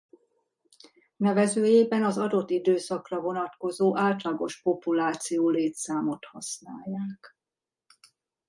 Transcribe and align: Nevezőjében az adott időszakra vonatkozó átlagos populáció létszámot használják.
Nevezőjében 1.15 2.03
az 2.03 2.17
adott 2.17 2.49
időszakra 2.49 3.19
vonatkozó 3.21 3.97
átlagos 3.97 4.61
populáció 4.61 5.49
létszámot 5.49 6.25
használják. 6.25 7.35